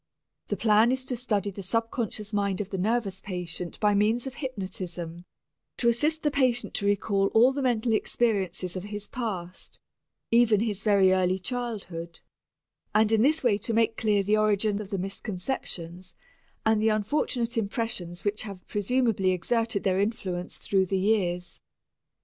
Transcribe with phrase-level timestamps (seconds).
[0.47, 4.33] The plan is to study the subconscious mind of the nervous patient by means of
[4.33, 5.25] hypnotism,
[5.77, 9.79] to assist the patient to recall all the mental experiences of his past,
[10.31, 12.19] even his very early childhood,
[12.95, 16.15] and in this way to make clear the origin of the misconceptions
[16.65, 21.61] and the unfortunate impressions which have presumably exerted their influence through the years.